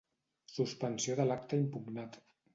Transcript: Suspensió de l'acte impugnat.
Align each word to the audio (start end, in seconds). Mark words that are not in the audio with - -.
Suspensió 0.53 1.19
de 1.21 1.29
l'acte 1.29 1.61
impugnat. 1.67 2.21